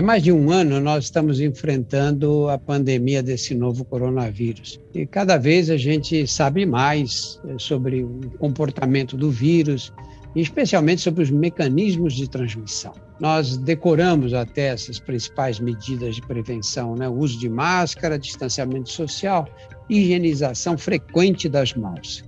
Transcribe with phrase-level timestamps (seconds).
[0.00, 4.80] Há mais de um ano nós estamos enfrentando a pandemia desse novo coronavírus.
[4.94, 9.92] E cada vez a gente sabe mais eh, sobre o comportamento do vírus,
[10.34, 12.94] especialmente sobre os mecanismos de transmissão.
[13.20, 17.06] Nós decoramos até essas principais medidas de prevenção, né?
[17.06, 19.46] o uso de máscara, distanciamento social,
[19.86, 22.24] higienização frequente das mãos.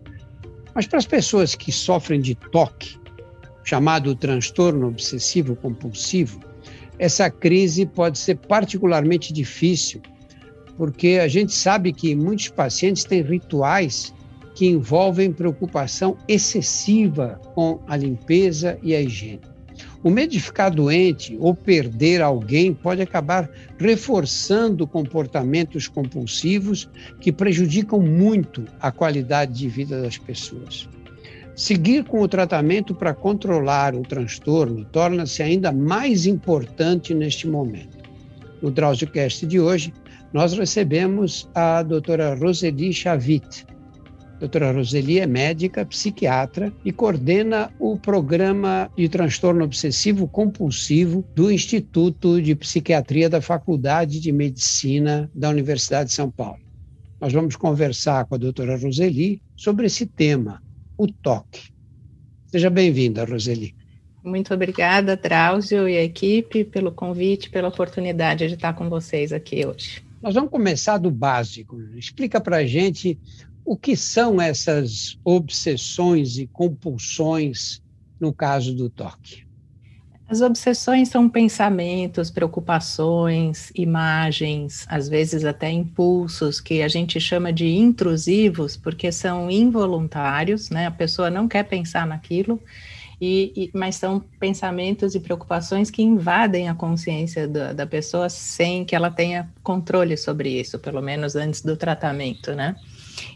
[0.74, 3.00] Mas para as pessoas que sofrem de toque,
[3.64, 6.51] chamado transtorno obsessivo compulsivo,
[7.02, 10.00] essa crise pode ser particularmente difícil,
[10.76, 14.14] porque a gente sabe que muitos pacientes têm rituais
[14.54, 19.40] que envolvem preocupação excessiva com a limpeza e a higiene.
[20.00, 26.88] O medo de ficar doente ou perder alguém pode acabar reforçando comportamentos compulsivos
[27.20, 30.88] que prejudicam muito a qualidade de vida das pessoas.
[31.54, 37.98] Seguir com o tratamento para controlar o transtorno torna-se ainda mais importante neste momento.
[38.62, 39.92] No DrauzioCast de hoje,
[40.32, 43.66] nós recebemos a doutora Roseli Chavit.
[44.40, 52.40] Doutora Roseli é médica, psiquiatra e coordena o programa de transtorno obsessivo compulsivo do Instituto
[52.40, 56.60] de Psiquiatria da Faculdade de Medicina da Universidade de São Paulo.
[57.20, 60.60] Nós vamos conversar com a doutora Roseli sobre esse tema,
[60.96, 61.72] o toque.
[62.46, 63.74] Seja bem-vinda, Roseli.
[64.22, 69.66] Muito obrigada, Drauzio e a equipe, pelo convite, pela oportunidade de estar com vocês aqui
[69.66, 70.04] hoje.
[70.22, 71.80] Nós vamos começar do básico.
[71.96, 73.18] Explica para a gente
[73.64, 77.82] o que são essas obsessões e compulsões
[78.20, 79.44] no caso do toque.
[80.32, 87.66] As obsessões são pensamentos, preocupações, imagens, às vezes até impulsos, que a gente chama de
[87.66, 90.86] intrusivos, porque são involuntários, né?
[90.86, 92.58] A pessoa não quer pensar naquilo,
[93.20, 98.86] e, e mas são pensamentos e preocupações que invadem a consciência da, da pessoa sem
[98.86, 102.74] que ela tenha controle sobre isso, pelo menos antes do tratamento, né?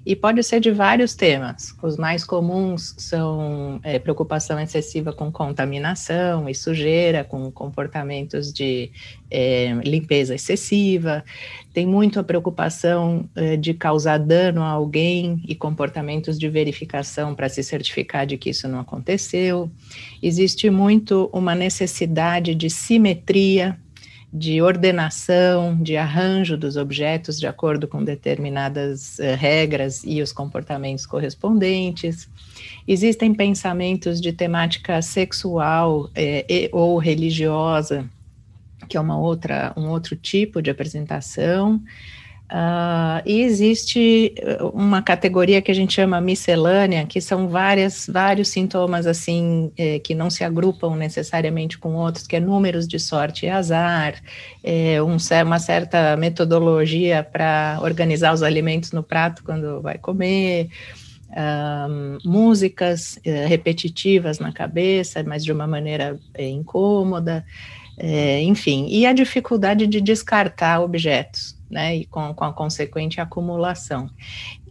[0.05, 1.75] E pode ser de vários temas.
[1.83, 8.91] Os mais comuns são é, preocupação excessiva com contaminação e sujeira, com comportamentos de
[9.31, 11.25] é, limpeza excessiva.
[11.73, 17.49] Tem muito a preocupação é, de causar dano a alguém e comportamentos de verificação para
[17.49, 19.71] se certificar de que isso não aconteceu.
[20.23, 23.79] Existe muito uma necessidade de simetria
[24.37, 31.07] de ordenação, de arranjo dos objetos de acordo com determinadas uh, regras e os comportamentos
[31.07, 32.29] correspondentes.
[32.87, 38.05] Existem pensamentos de temática sexual eh, e, ou religiosa,
[38.89, 41.81] que é uma outra, um outro tipo de apresentação.
[42.47, 48.49] Uh, e existe uh, uma categoria que a gente chama miscelânea, que são várias, vários
[48.49, 53.47] sintomas assim eh, que não se agrupam necessariamente com outros, que é números de sorte
[53.47, 54.15] e azar,
[54.63, 60.69] eh, um, uma certa metodologia para organizar os alimentos no prato quando vai comer,
[62.25, 67.45] músicas eh, repetitivas na cabeça, mas de uma maneira eh, incômoda,
[67.99, 74.09] eh, enfim, e a dificuldade de descartar objetos né, e com, com a consequente acumulação.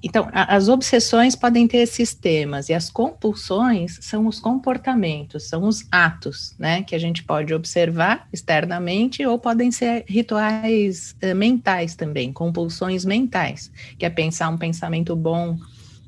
[0.02, 5.64] Então, a, as obsessões podem ter esses temas, e as compulsões são os comportamentos, são
[5.64, 11.96] os atos, né, que a gente pode observar externamente, ou podem ser rituais uh, mentais
[11.96, 15.58] também, compulsões mentais, que é pensar um pensamento bom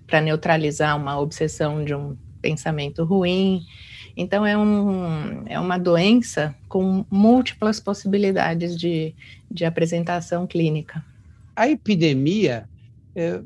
[0.05, 3.65] para neutralizar uma obsessão de um pensamento ruim,
[4.17, 9.13] então, é, um, é uma doença com múltiplas possibilidades de,
[9.49, 11.03] de apresentação clínica.
[11.55, 12.69] A epidemia,
[13.15, 13.41] é,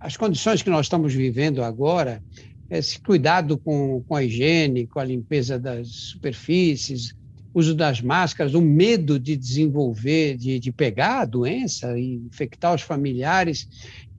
[0.00, 2.22] as condições que nós estamos vivendo agora,
[2.68, 7.14] esse cuidado com, com a higiene, com a limpeza das superfícies,
[7.54, 12.82] uso das máscaras, o medo de desenvolver, de, de pegar a doença e infectar os
[12.82, 13.66] familiares,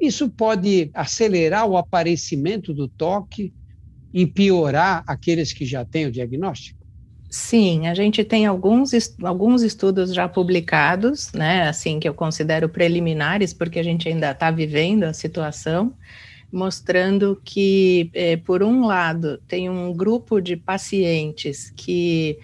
[0.02, 3.54] isso pode acelerar o aparecimento do toque
[4.12, 6.87] e piorar aqueles que já têm o diagnóstico?
[7.30, 8.92] Sim, a gente tem alguns,
[9.22, 14.50] alguns estudos já publicados, né, assim, que eu considero preliminares, porque a gente ainda está
[14.50, 15.94] vivendo a situação,
[16.50, 22.40] mostrando que, eh, por um lado, tem um grupo de pacientes que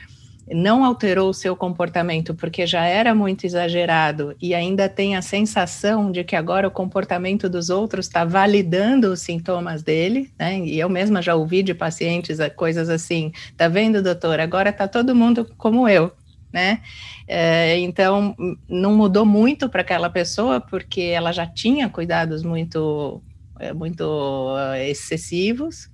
[0.52, 6.12] não alterou o seu comportamento porque já era muito exagerado e ainda tem a sensação
[6.12, 10.60] de que agora o comportamento dos outros está validando os sintomas dele, né?
[10.60, 14.40] E eu mesma já ouvi de pacientes coisas assim: tá vendo, doutor?
[14.40, 16.12] Agora está todo mundo como eu,
[16.52, 16.82] né?
[17.28, 18.36] É, então
[18.68, 23.22] não mudou muito para aquela pessoa porque ela já tinha cuidados muito,
[23.60, 24.56] é, muito
[24.90, 25.90] excessivos.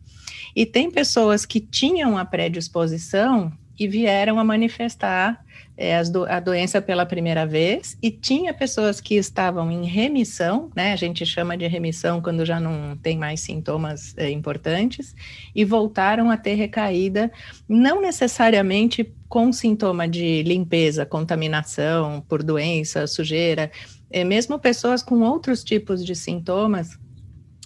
[0.55, 5.43] E tem pessoas que tinham a predisposição e vieram a manifestar
[5.77, 10.91] é, do, a doença pela primeira vez, e tinha pessoas que estavam em remissão, né?
[10.91, 15.15] A gente chama de remissão quando já não tem mais sintomas é, importantes,
[15.55, 17.31] e voltaram a ter recaída,
[17.67, 23.71] não necessariamente com sintoma de limpeza, contaminação por doença, sujeira,
[24.11, 26.99] é, mesmo pessoas com outros tipos de sintomas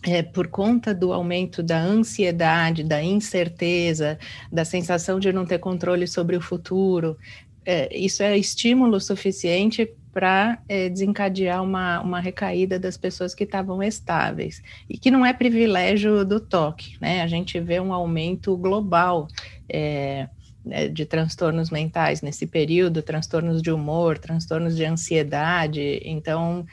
[0.06, 4.18] é, por conta do aumento da ansiedade, da incerteza,
[4.52, 7.18] da sensação de não ter controle sobre o futuro,
[7.66, 13.82] é, isso é estímulo suficiente para é, desencadear uma, uma recaída das pessoas que estavam
[13.82, 17.22] estáveis, e que não é privilégio do toque, né?
[17.22, 19.28] A gente vê um aumento global
[19.68, 20.30] é,
[20.64, 26.66] né, de transtornos mentais nesse período, transtornos de humor, transtornos de ansiedade, então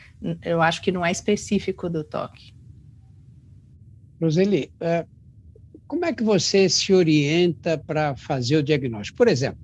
[0.44, 2.52] eu acho que não é específico do toque.
[4.20, 5.06] Roseli, é,
[5.86, 9.16] como é que você se orienta para fazer o diagnóstico?
[9.16, 9.58] Por exemplo,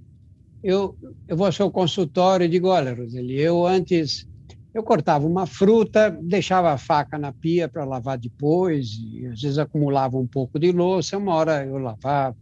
[0.62, 0.98] eu,
[1.28, 4.26] eu vou ao seu consultório e digo, olha, Roseli, eu antes
[4.74, 9.58] eu cortava uma fruta, deixava a faca na pia para lavar depois, e às vezes
[9.58, 12.36] acumulava um pouco de louça, uma hora eu lavava.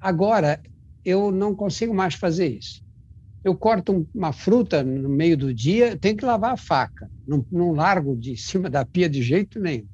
[0.00, 0.60] Agora,
[1.04, 2.82] eu não consigo mais fazer isso.
[3.44, 7.72] Eu corto uma fruta no meio do dia, tenho que lavar a faca, não, não
[7.72, 9.86] largo de cima da pia de jeito nenhum.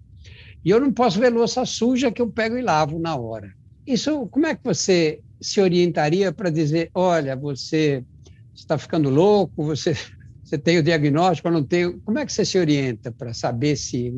[0.64, 3.52] E eu não posso ver louça suja que eu pego e lavo na hora.
[3.86, 8.04] Isso, como é que você se orientaria para dizer, olha, você
[8.54, 9.94] está ficando louco, você,
[10.42, 11.98] você tem o diagnóstico, não tem.
[12.00, 14.14] Como é que você se orienta para saber se,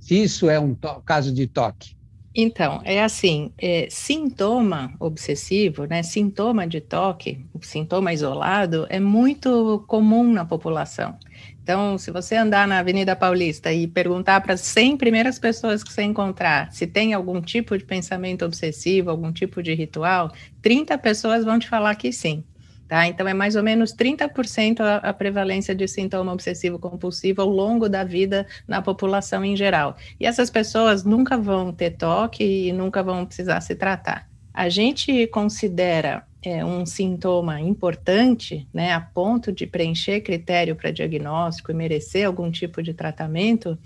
[0.00, 1.94] se isso é um caso de toque?
[2.36, 10.32] Então, é assim, é, sintoma obsessivo, né, sintoma de toque, sintoma isolado, é muito comum
[10.32, 11.16] na população.
[11.64, 15.90] Então, se você andar na Avenida Paulista e perguntar para as 100 primeiras pessoas que
[15.90, 20.30] você encontrar se tem algum tipo de pensamento obsessivo, algum tipo de ritual,
[20.60, 22.44] 30 pessoas vão te falar que sim.
[22.86, 23.06] Tá?
[23.06, 27.88] Então, é mais ou menos 30% a, a prevalência de sintoma obsessivo compulsivo ao longo
[27.88, 29.96] da vida na população em geral.
[30.20, 34.28] E essas pessoas nunca vão ter toque e nunca vão precisar se tratar.
[34.52, 41.70] A gente considera é, um sintoma importante, né, a ponto de preencher critério para diagnóstico
[41.70, 43.78] e merecer algum tipo de tratamento,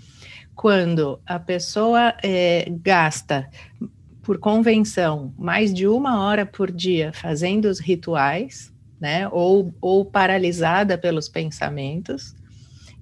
[0.55, 3.49] quando a pessoa é, gasta,
[4.21, 10.97] por convenção, mais de uma hora por dia fazendo os rituais, né, ou, ou paralisada
[10.97, 12.35] pelos pensamentos,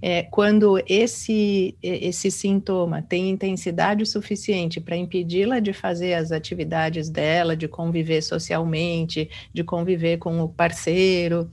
[0.01, 7.55] é, quando esse, esse sintoma tem intensidade suficiente para impedi-la de fazer as atividades dela,
[7.55, 11.49] de conviver socialmente, de conviver com o parceiro,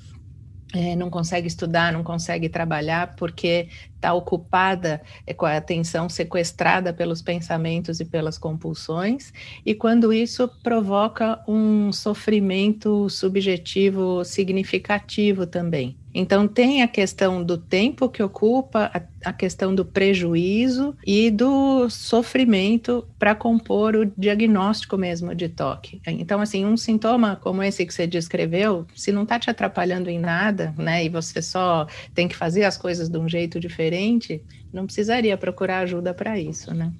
[0.74, 6.92] é, não consegue estudar, não consegue trabalhar porque está ocupada é, com a atenção sequestrada
[6.92, 9.32] pelos pensamentos e pelas compulsões,
[9.64, 15.96] e quando isso provoca um sofrimento subjetivo significativo também.
[16.14, 21.90] Então, tem a questão do tempo que ocupa, a, a questão do prejuízo e do
[21.90, 26.00] sofrimento para compor o diagnóstico mesmo de toque.
[26.06, 30.20] Então, assim, um sintoma como esse que você descreveu, se não está te atrapalhando em
[30.20, 34.40] nada, né, e você só tem que fazer as coisas de um jeito diferente,
[34.72, 36.92] não precisaria procurar ajuda para isso, né?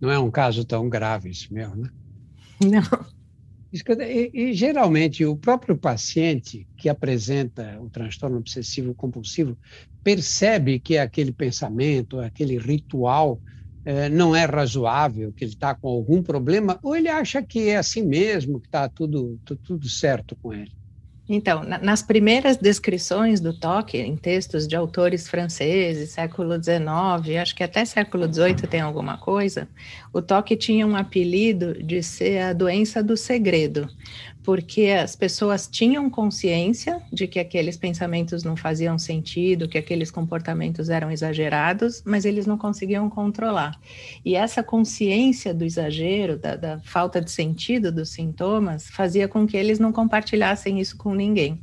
[0.00, 1.90] Não é um caso tão grave isso mesmo, né?
[2.64, 3.19] Não.
[3.72, 9.56] E, e, geralmente o próprio paciente que apresenta o transtorno obsessivo compulsivo
[10.02, 13.40] percebe que aquele pensamento, aquele ritual
[13.84, 17.76] eh, não é razoável, que ele está com algum problema, ou ele acha que é
[17.76, 20.72] assim mesmo, que está tudo, tudo, tudo certo com ele.
[21.32, 27.54] Então, na, nas primeiras descrições do toque, em textos de autores franceses, século XIX, acho
[27.54, 29.68] que até século XVIII tem alguma coisa,
[30.12, 33.88] o toque tinha um apelido de ser a doença do segredo,
[34.42, 40.88] porque as pessoas tinham consciência de que aqueles pensamentos não faziam sentido, que aqueles comportamentos
[40.88, 43.78] eram exagerados, mas eles não conseguiam controlar.
[44.24, 49.56] E essa consciência do exagero, da, da falta de sentido dos sintomas, fazia com que
[49.56, 51.60] eles não compartilhassem isso com ninguém.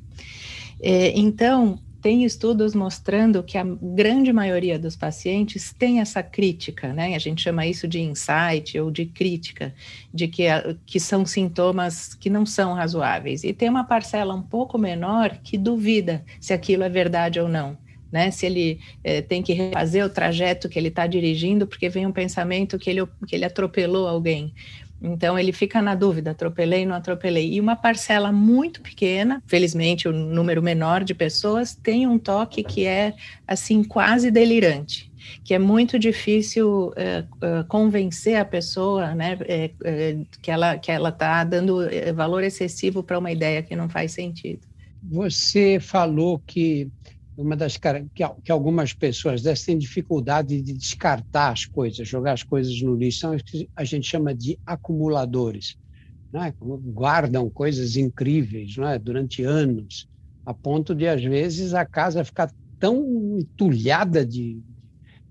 [0.79, 7.15] É, então, tem estudos mostrando que a grande maioria dos pacientes tem essa crítica, né?
[7.15, 9.73] A gente chama isso de insight ou de crítica,
[10.13, 10.43] de que,
[10.85, 13.43] que são sintomas que não são razoáveis.
[13.43, 17.77] E tem uma parcela um pouco menor que duvida se aquilo é verdade ou não.
[18.09, 22.05] Né, se ele é, tem que refazer o trajeto que ele está dirigindo porque vem
[22.05, 24.53] um pensamento que ele, que ele atropelou alguém,
[25.01, 27.53] então ele fica na dúvida, atropelei, não atropelei.
[27.53, 32.63] E uma parcela muito pequena, felizmente o um número menor de pessoas, tem um toque
[32.63, 33.13] que é
[33.47, 35.11] assim quase delirante.
[35.43, 37.23] que é muito difícil é,
[37.67, 41.79] convencer a pessoa, né, é, é que ela que ela está dando
[42.15, 44.61] valor excessivo para uma ideia que não faz sentido.
[45.03, 46.89] Você falou que
[47.37, 47.77] uma das
[48.43, 53.19] que, algumas pessoas dessas têm dificuldade de descartar as coisas, jogar as coisas no lixo,
[53.19, 55.77] são os que a gente chama de acumuladores,
[56.33, 56.51] né?
[56.59, 58.97] guardam coisas incríveis né?
[58.97, 60.09] durante anos,
[60.43, 64.59] a ponto de, às vezes, a casa ficar tão entulhada de,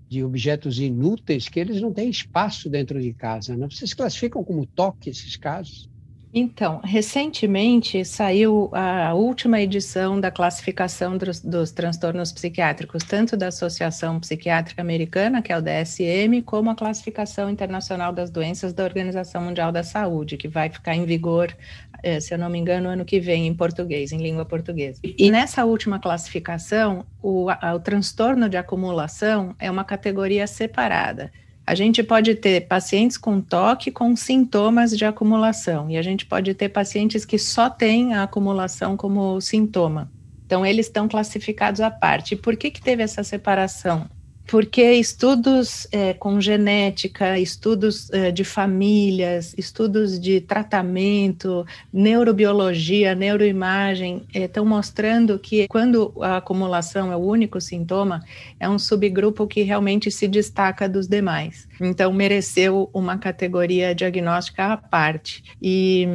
[0.07, 3.57] de objetos inúteis que eles não têm espaço dentro de casa.
[3.57, 3.67] Né?
[3.69, 5.89] Vocês classificam como toque esses casos?
[6.33, 14.19] Então, recentemente saiu a última edição da classificação dos, dos, transtornos psiquiátricos, tanto da Associação
[14.19, 19.71] Psiquiátrica Americana, que é o DSM, como a classificação internacional das doenças da Organização Mundial
[19.71, 21.55] da Saúde, que vai ficar em vigor,
[22.03, 24.99] eh, se eu não me engano, ano que vem, em português, em língua portuguesa.
[25.03, 31.31] E nessa última classificação, o, o transtorno de acumulação é uma categoria separada
[31.67, 36.53] a gente pode ter pacientes com toque com sintomas de acumulação, e a gente pode
[36.53, 40.09] ter pacientes que só têm a acumulação como sintoma.
[40.45, 42.35] Então, eles estão classificados à parte.
[42.35, 44.09] E por que, que teve essa separação?
[44.47, 54.63] Porque estudos é, com genética, estudos é, de famílias, estudos de tratamento, neurobiologia, neuroimagem, estão
[54.63, 58.23] é, mostrando que quando a acumulação é o único sintoma,
[58.59, 61.67] é um subgrupo que realmente se destaca dos demais.
[61.81, 65.43] Então, mereceu uma categoria diagnóstica à parte.
[65.61, 66.07] E,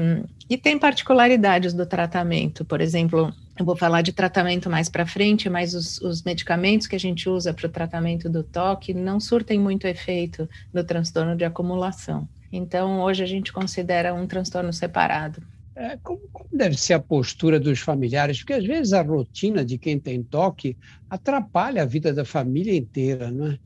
[0.48, 5.48] e tem particularidades do tratamento, por exemplo, eu vou falar de tratamento mais para frente,
[5.48, 9.58] mas os, os, medicamentos que a gente usa para o tratamento do toque não surtem
[9.58, 12.26] muito efeito no transtorno de acumulação.
[12.50, 15.42] Então, hoje a gente considera um transtorno separado.
[15.74, 18.38] É, como, como, deve ser a postura dos familiares?
[18.38, 20.76] Porque às vezes a rotina de quem tem toque
[21.08, 23.58] atrapalha a vida da família inteira, não é?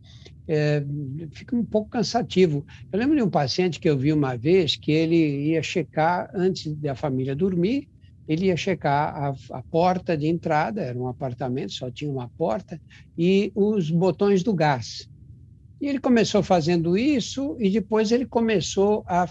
[0.48, 0.84] É,
[1.32, 2.64] fica um pouco cansativo.
[2.92, 6.72] Eu lembro de um paciente que eu vi uma vez que ele ia checar antes
[6.76, 7.88] da família dormir
[8.28, 12.80] ele ia checar a, a, porta de entrada, era um apartamento, só tinha uma porta,
[13.16, 15.08] e os botões do gás.
[15.80, 19.28] E ele começou fazendo isso, e depois ele começou a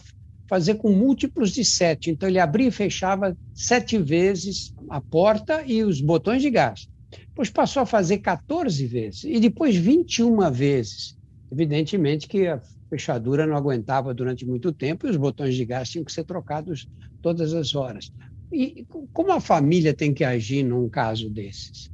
[0.47, 2.09] fazer com múltiplos de sete.
[2.09, 6.87] Então, ele abria e fechava sete vezes a porta e os botões de gás.
[7.27, 11.17] Depois passou a fazer 14 vezes, e depois 21 vezes.
[11.51, 16.05] Evidentemente que a fechadura não aguentava durante muito tempo e os botões de gás tinham
[16.05, 16.87] que ser trocados
[17.21, 18.11] todas as horas.
[18.55, 21.91] E como a família tem que agir num caso desses?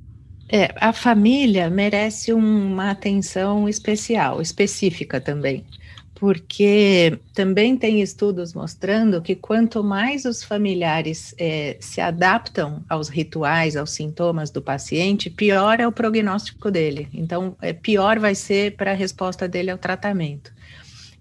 [0.48, 5.66] É, a família merece uma atenção especial, específica também,
[6.14, 13.76] porque também tem estudos mostrando que quanto mais os familiares é, se adaptam aos rituais,
[13.76, 17.08] aos sintomas do paciente, pior é o prognóstico dele.
[17.12, 20.54] Então, é, pior vai ser para a resposta dele ao tratamento.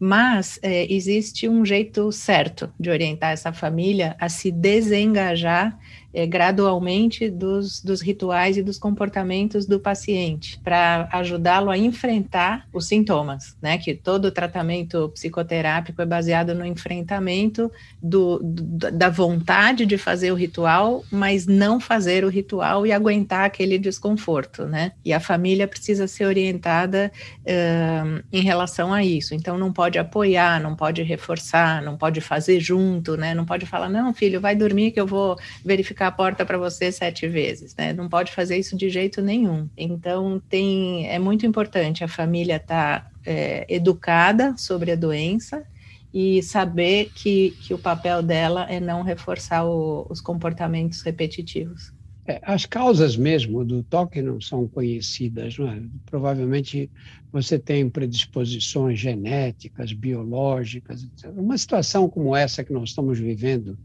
[0.03, 5.79] Mas é, existe um jeito certo de orientar essa família a se desengajar
[6.13, 12.87] é, gradualmente dos, dos rituais e dos comportamentos do paciente, para ajudá-lo a enfrentar os
[12.87, 13.79] sintomas, né?
[13.79, 17.71] Que todo tratamento psicoterápico é baseado no enfrentamento
[18.03, 23.45] do, do, da vontade de fazer o ritual, mas não fazer o ritual e aguentar
[23.45, 24.93] aquele desconforto, né?
[25.05, 27.13] E a família precisa ser orientada
[27.43, 29.35] uh, em relação a isso.
[29.35, 33.35] Então, não pode apoiar, não pode reforçar, não pode fazer junto, né?
[33.35, 36.91] Não pode falar, não, filho, vai dormir que eu vou verificar a porta para você
[36.91, 37.93] sete vezes, né?
[37.93, 39.69] Não pode fazer isso de jeito nenhum.
[39.77, 45.65] Então tem é muito importante a família estar tá, é, educada sobre a doença
[46.13, 51.93] e saber que, que o papel dela é não reforçar o, os comportamentos repetitivos.
[52.27, 55.83] É, as causas mesmo do toque não são conhecidas, não é?
[56.07, 56.91] Provavelmente
[57.33, 61.03] você tem predisposições genéticas, biológicas.
[61.03, 61.31] Etc.
[61.35, 63.79] Uma situação como essa que nós estamos vivendo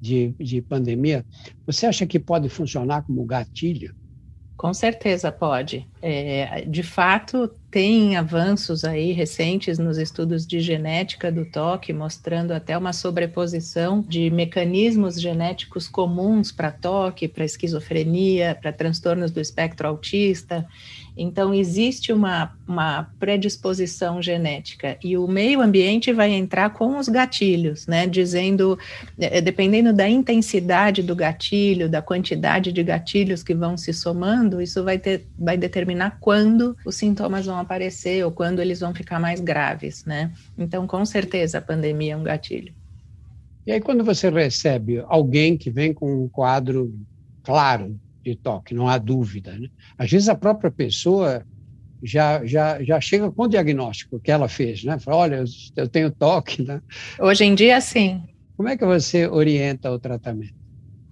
[0.00, 1.24] de, de pandemia,
[1.66, 3.94] você acha que pode funcionar como gatilho?
[4.58, 5.86] Com certeza pode.
[6.02, 12.76] É, de fato, tem avanços aí recentes nos estudos de genética do toque, mostrando até
[12.76, 20.66] uma sobreposição de mecanismos genéticos comuns para toque, para esquizofrenia, para transtornos do espectro autista.
[21.20, 27.88] Então, existe uma, uma predisposição genética e o meio ambiente vai entrar com os gatilhos,
[27.88, 28.06] né?
[28.06, 28.78] Dizendo,
[29.18, 34.84] é, dependendo da intensidade do gatilho, da quantidade de gatilhos que vão se somando, isso
[34.84, 39.40] vai, ter, vai determinar quando os sintomas vão aparecer ou quando eles vão ficar mais
[39.40, 40.32] graves, né?
[40.56, 42.72] Então, com certeza, a pandemia é um gatilho.
[43.66, 46.94] E aí, quando você recebe alguém que vem com um quadro
[47.42, 47.98] claro
[48.30, 49.52] de toque, não há dúvida.
[49.58, 49.68] Né?
[49.96, 51.44] Às vezes a própria pessoa
[52.02, 54.98] já, já, já chega com o diagnóstico que ela fez, né?
[54.98, 55.44] Fala, olha,
[55.76, 56.80] eu tenho toque, né?
[57.18, 58.22] Hoje em dia, sim.
[58.56, 60.54] Como é que você orienta o tratamento?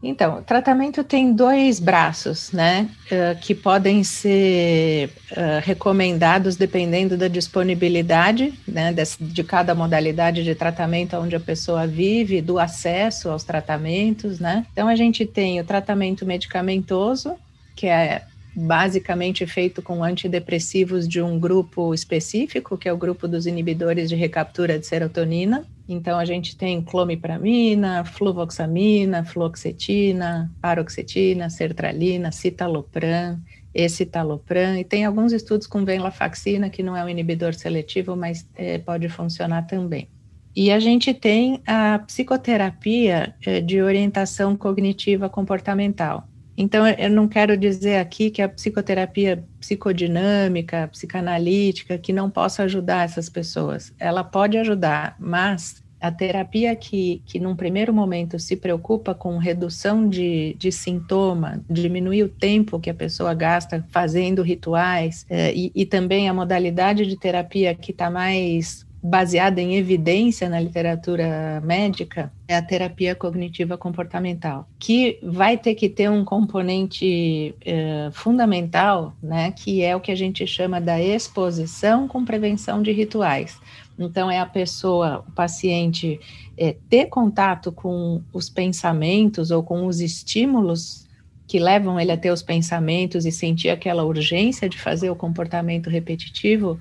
[0.08, 7.28] Então, o tratamento tem dois braços, né, uh, que podem ser uh, recomendados dependendo da
[7.28, 13.44] disponibilidade, né, de, de, cada modalidade de tratamento onde a pessoa vive, do acesso aos
[13.44, 14.64] tratamentos, né.
[14.72, 17.34] Então, a gente tem o tratamento medicamentoso,
[17.75, 18.22] que é
[18.56, 24.16] basicamente feito com antidepressivos de um grupo específico, que é o grupo dos inibidores de
[24.16, 25.66] recaptura de serotonina.
[25.86, 33.38] Então, a gente tem clomipramina, fluvoxamina, fluoxetina, paroxetina, sertralina, citalopram,
[33.75, 38.78] escitalopram, e tem alguns estudos com venlafaxina, que não é um inibidor seletivo, mas é,
[38.78, 40.08] pode funcionar também.
[40.56, 46.26] E a gente tem a psicoterapia é, de orientação cognitiva comportamental.
[46.56, 53.04] Então, eu não quero dizer aqui que a psicoterapia psicodinâmica, psicanalítica, que não possa ajudar
[53.04, 53.92] essas pessoas.
[53.98, 60.08] Ela pode ajudar, mas a terapia que, que num primeiro momento se preocupa com redução
[60.08, 65.84] de, de sintoma, diminuir o tempo que a pessoa gasta fazendo rituais, é, e, e
[65.84, 72.56] também a modalidade de terapia que está mais baseada em evidência na literatura médica é
[72.56, 79.80] a terapia cognitiva comportamental, que vai ter que ter um componente eh, fundamental, né, que
[79.82, 83.60] é o que a gente chama da exposição com prevenção de rituais.
[83.96, 86.20] Então, é a pessoa, o paciente,
[86.58, 91.06] é, ter contato com os pensamentos ou com os estímulos
[91.46, 95.88] que levam ele a ter os pensamentos e sentir aquela urgência de fazer o comportamento
[95.88, 96.78] repetitivo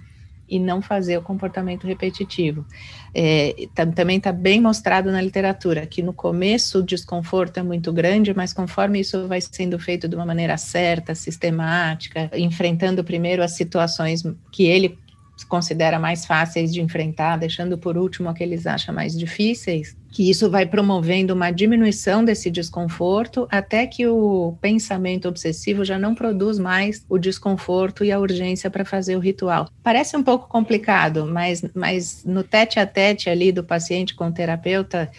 [0.47, 2.65] e não fazer o comportamento repetitivo.
[3.13, 8.33] É, também está bem mostrado na literatura que no começo o desconforto é muito grande,
[8.33, 14.23] mas conforme isso vai sendo feito de uma maneira certa, sistemática, enfrentando primeiro as situações
[14.51, 14.97] que ele
[15.43, 20.65] considera mais fáceis de enfrentar, deixando por último aqueles acha mais difíceis, que isso vai
[20.65, 27.17] promovendo uma diminuição desse desconforto até que o pensamento obsessivo já não produz mais o
[27.17, 29.67] desconforto e a urgência para fazer o ritual.
[29.83, 34.31] Parece um pouco complicado, mas, mas no tete a tete ali do paciente com o
[34.31, 35.11] terapeuta,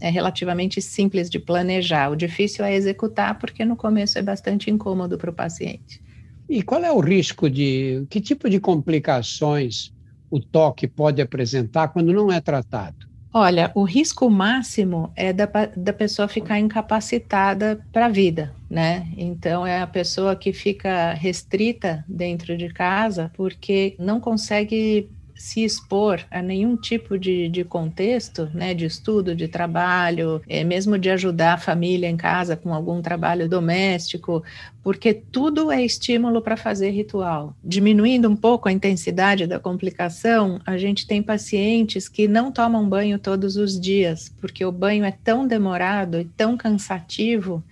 [0.00, 2.10] é relativamente simples de planejar.
[2.10, 6.00] O difícil é executar, porque no começo é bastante incômodo para o paciente.
[6.48, 8.06] E qual é o risco de.
[8.10, 9.92] Que tipo de complicações
[10.30, 13.06] o toque pode apresentar quando não é tratado?
[13.36, 19.08] Olha, o risco máximo é da, da pessoa ficar incapacitada para a vida, né?
[19.16, 26.24] Então, é a pessoa que fica restrita dentro de casa porque não consegue se expor
[26.30, 31.54] a nenhum tipo de, de contexto, né, de estudo, de trabalho, é, mesmo de ajudar
[31.54, 34.42] a família em casa com algum trabalho doméstico,
[34.82, 37.56] porque tudo é estímulo para fazer ritual.
[37.62, 43.18] Diminuindo um pouco a intensidade da complicação, a gente tem pacientes que não tomam banho
[43.18, 47.62] todos os dias, porque o banho é tão demorado e tão cansativo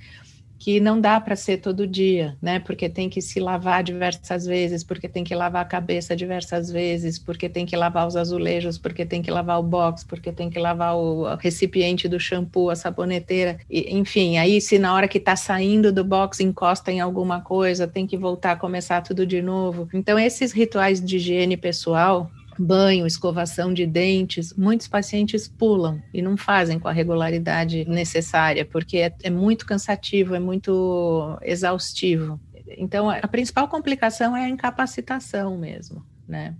[0.62, 2.60] que não dá para ser todo dia, né?
[2.60, 7.18] Porque tem que se lavar diversas vezes, porque tem que lavar a cabeça diversas vezes,
[7.18, 10.60] porque tem que lavar os azulejos, porque tem que lavar o box, porque tem que
[10.60, 15.34] lavar o recipiente do shampoo, a saboneteira, e, enfim, aí se na hora que está
[15.34, 19.88] saindo do box encosta em alguma coisa, tem que voltar a começar tudo de novo.
[19.92, 22.30] Então esses rituais de higiene pessoal
[22.62, 28.98] banho, escovação de dentes, muitos pacientes pulam e não fazem com a regularidade necessária, porque
[28.98, 32.40] é, é muito cansativo, é muito exaustivo.
[32.78, 36.54] Então, a principal complicação é a incapacitação mesmo, né?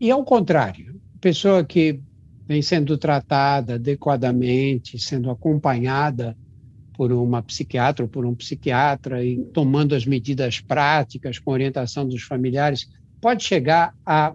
[0.00, 2.00] E ao contrário, pessoa que
[2.46, 6.36] vem sendo tratada adequadamente, sendo acompanhada
[6.94, 12.22] por uma psiquiatra ou por um psiquiatra e tomando as medidas práticas com orientação dos
[12.22, 12.88] familiares,
[13.20, 14.34] pode chegar a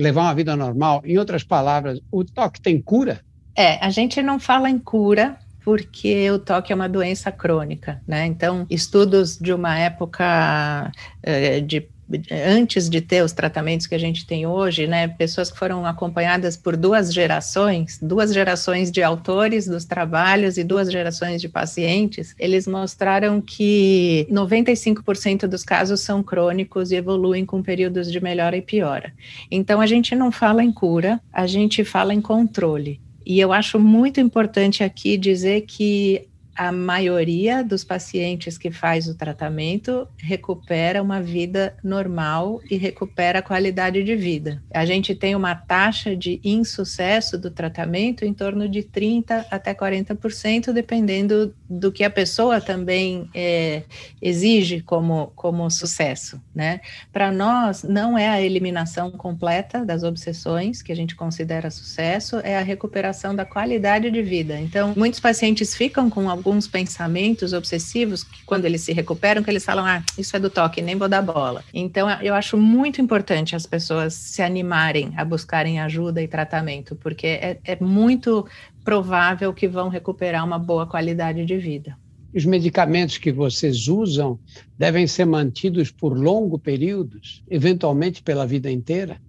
[0.00, 1.02] levar uma vida normal?
[1.04, 3.20] Em outras palavras, o toque tem cura?
[3.56, 8.26] É, a gente não fala em cura, porque o toque é uma doença crônica, né?
[8.26, 10.90] Então, estudos de uma época
[11.22, 11.86] eh, de
[12.30, 16.56] antes de ter os tratamentos que a gente tem hoje, né, pessoas que foram acompanhadas
[16.56, 22.66] por duas gerações, duas gerações de autores dos trabalhos e duas gerações de pacientes, eles
[22.66, 29.12] mostraram que 95% dos casos são crônicos e evoluem com períodos de melhora e piora.
[29.50, 33.00] Então a gente não fala em cura, a gente fala em controle.
[33.24, 36.26] E eu acho muito importante aqui dizer que
[36.60, 43.42] a maioria dos pacientes que faz o tratamento recupera uma vida normal e recupera a
[43.42, 44.62] qualidade de vida.
[44.74, 50.70] A gente tem uma taxa de insucesso do tratamento em torno de 30 até 40%,
[50.74, 53.84] dependendo do que a pessoa também é,
[54.20, 56.82] exige como, como sucesso, né?
[57.10, 62.58] Para nós, não é a eliminação completa das obsessões que a gente considera sucesso, é
[62.58, 64.60] a recuperação da qualidade de vida.
[64.60, 69.64] Então, muitos pacientes ficam com alguns pensamentos obsessivos que, quando eles se recuperam, que eles
[69.64, 71.62] falam, ah, isso é do toque, nem vou dar bola.
[71.72, 77.26] Então, eu acho muito importante as pessoas se animarem a buscarem ajuda e tratamento, porque
[77.26, 78.44] é, é muito
[78.84, 81.96] provável que vão recuperar uma boa qualidade de vida.
[82.34, 84.38] Os medicamentos que vocês usam
[84.76, 89.20] devem ser mantidos por longo períodos, eventualmente pela vida inteira?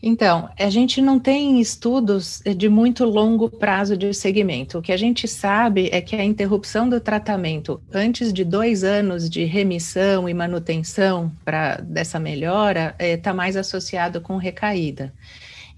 [0.00, 4.78] Então, a gente não tem estudos de muito longo prazo de segmento.
[4.78, 9.28] O que a gente sabe é que a interrupção do tratamento antes de dois anos
[9.28, 15.12] de remissão e manutenção para dessa melhora está eh, mais associado com recaída.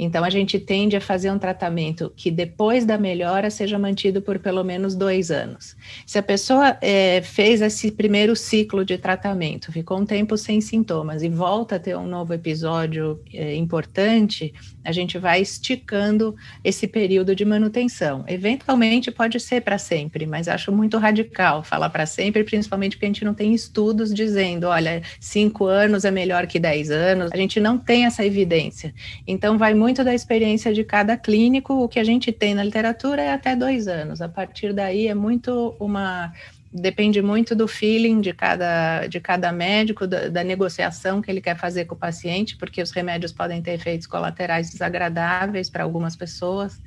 [0.02, 4.38] Então, a gente tende a fazer um tratamento que depois da melhora seja mantido por
[4.38, 5.76] pelo menos dois anos.
[6.06, 11.22] Se a pessoa é, fez esse primeiro ciclo de tratamento, ficou um tempo sem sintomas
[11.22, 14.54] e volta a ter um novo episódio é, importante,
[14.84, 18.24] a gente vai esticando esse período de manutenção.
[18.26, 23.08] Eventualmente pode ser para sempre, mas acho muito radical falar para sempre, principalmente porque a
[23.08, 27.30] gente não tem estudos dizendo, olha, cinco anos é melhor que dez anos.
[27.32, 28.94] A gente não tem essa evidência.
[29.26, 31.74] Então vai muito da experiência de cada clínico.
[31.74, 34.20] O que a gente tem na literatura é até dois anos.
[34.20, 36.32] A partir daí é muito uma
[36.72, 41.56] depende muito do feeling de cada, de cada médico, da, da, negociação que ele quer
[41.56, 46.80] fazer com o paciente, porque os remédios podem ter efeitos colaterais desagradáveis para algumas pessoas.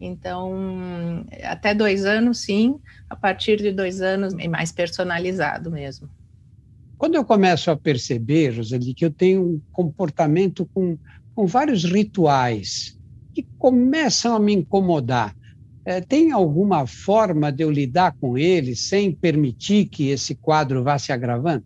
[0.00, 6.08] Então, até dois anos, sim, a partir de dois anos, é mais personalizado mesmo.
[6.98, 10.98] Quando eu começo a perceber, Roseli, que eu tenho um comportamento com,
[11.34, 12.98] com vários rituais
[13.34, 15.34] que começam a me incomodar,
[15.84, 20.98] é, tem alguma forma de eu lidar com ele sem permitir que esse quadro vá
[20.98, 21.64] se agravando?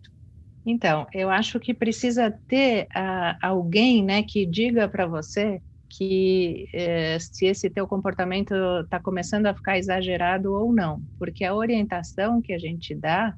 [0.65, 7.17] Então, eu acho que precisa ter uh, alguém né, que diga para você que eh,
[7.19, 8.53] se esse teu comportamento
[8.83, 13.33] está começando a ficar exagerado ou não, porque a orientação que a gente dá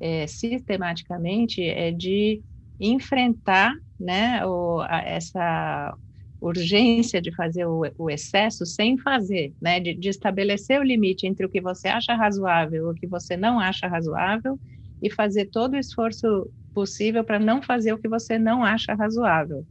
[0.00, 2.42] eh, sistematicamente é de
[2.80, 5.96] enfrentar né, o, a, essa
[6.42, 9.78] urgência de fazer o, o excesso sem fazer, né?
[9.78, 13.36] De, de, estabelecer o limite entre o que você acha razoável e o que você
[13.36, 14.58] não acha razoável
[15.00, 19.64] e fazer todo o esforço possível para não fazer o que você não acha razoável.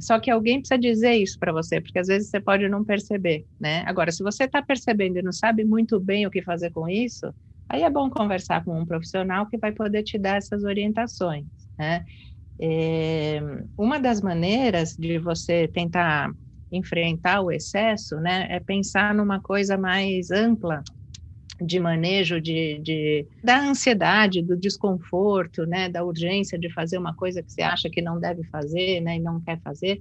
[0.00, 3.44] Só que alguém precisa dizer isso para você, porque às vezes você pode não perceber,
[3.60, 3.82] né?
[3.86, 7.34] Agora, se você está percebendo e não sabe muito bem o que fazer com isso,
[7.68, 11.46] aí é bom conversar com um profissional que vai poder te dar essas orientações,
[11.78, 12.04] né?
[12.60, 13.40] É,
[13.76, 16.30] uma das maneiras de você tentar
[16.70, 20.82] enfrentar o excesso, né, é pensar numa coisa mais ampla
[21.60, 27.42] de manejo de, de, da ansiedade, do desconforto, né, da urgência de fazer uma coisa
[27.42, 30.00] que você acha que não deve fazer, né, e não quer fazer,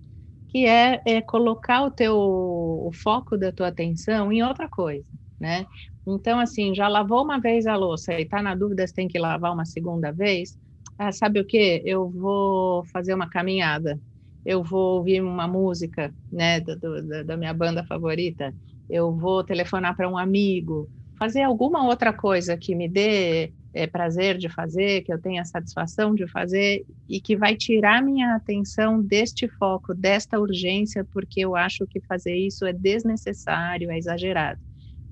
[0.50, 5.06] que é, é colocar o teu o foco da tua atenção em outra coisa,
[5.39, 5.65] né?
[6.06, 9.20] Então, assim, já lavou uma vez a louça e está na dúvida se tem que
[9.20, 10.58] lavar uma segunda vez,
[10.98, 11.82] ah, sabe o que?
[11.86, 14.00] Eu vou fazer uma caminhada,
[14.46, 18.54] eu vou ouvir uma música, né, do, do, da minha banda favorita,
[18.90, 24.38] eu vou telefonar para um amigo, fazer alguma outra coisa que me dê é, prazer
[24.38, 29.48] de fazer, que eu tenha satisfação de fazer e que vai tirar minha atenção deste
[29.48, 34.60] foco, desta urgência, porque eu acho que fazer isso é desnecessário, é exagerado.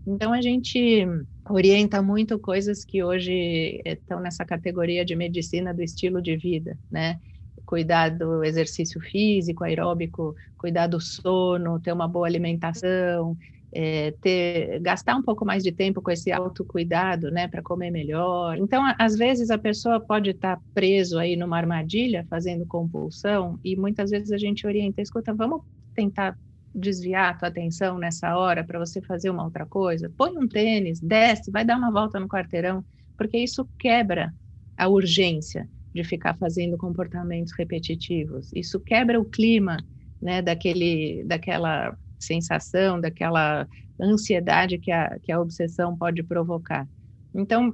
[0.07, 1.05] Então a gente
[1.49, 7.19] orienta muito coisas que hoje estão nessa categoria de medicina do estilo de vida, né?
[7.65, 13.37] Cuidar do exercício físico, aeróbico, cuidar do sono, ter uma boa alimentação,
[13.75, 18.57] é, ter, gastar um pouco mais de tempo com esse autocuidado, né, para comer melhor.
[18.57, 23.75] Então, às vezes a pessoa pode estar tá preso aí numa armadilha, fazendo compulsão, e
[23.75, 25.61] muitas vezes a gente orienta, escuta, vamos
[25.93, 26.37] tentar
[26.75, 30.99] desviar a tua atenção nessa hora para você fazer uma outra coisa, põe um tênis,
[30.99, 32.83] desce, vai dar uma volta no quarteirão,
[33.17, 34.33] porque isso quebra
[34.77, 38.51] a urgência de ficar fazendo comportamentos repetitivos.
[38.53, 39.77] Isso quebra o clima,
[40.21, 43.65] né, daquele, daquela sensação, daquela
[43.99, 46.85] ansiedade que a, que a obsessão pode provocar.
[47.33, 47.73] Então,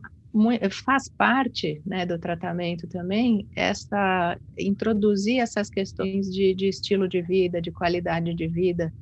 [0.71, 7.61] faz parte né, do tratamento também essa introduzir essas questões de, de, estilo de vida,
[7.61, 8.93] de qualidade de vida,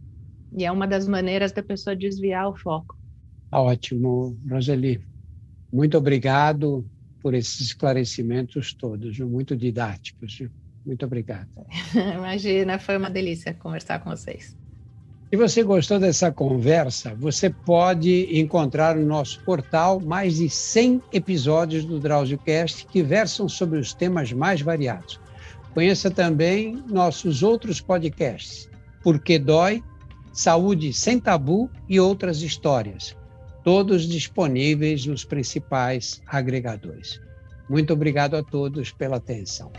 [0.58, 2.98] e é uma das maneiras da pessoa desviar o foco.
[3.52, 5.04] Ótimo, Roseli.
[5.72, 6.86] Muito obrigado
[7.22, 10.42] por esses esclarecimentos todos, muito didáticos.
[10.86, 11.50] Muito obrigado.
[12.16, 14.59] Imagina, foi uma delícia conversar com vocês.
[15.30, 21.86] Se você gostou dessa conversa, você pode encontrar no nosso portal mais de 100 episódios
[21.86, 25.20] do DrauzioCast que versam sobre os temas mais variados.
[25.76, 28.68] Conheça também nossos outros podcasts,
[29.04, 29.84] Porque Dói,
[30.34, 33.16] Saúde Sem Tabu e outras histórias,
[33.64, 37.22] todos disponíveis nos principais agregadores.
[37.70, 39.72] Muito obrigado a todos pela atenção.